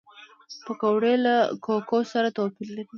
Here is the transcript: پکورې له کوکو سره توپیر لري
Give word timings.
پکورې 0.65 1.13
له 1.25 1.35
کوکو 1.65 1.99
سره 2.13 2.27
توپیر 2.37 2.67
لري 2.75 2.83